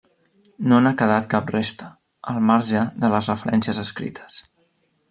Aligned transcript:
No 0.71 0.79
n'ha 0.85 0.93
quedat 1.01 1.27
cap 1.33 1.53
resta, 1.57 1.91
al 2.35 2.41
marge 2.53 2.83
de 3.05 3.13
les 3.17 3.31
referències 3.35 3.85
escrites. 3.87 4.43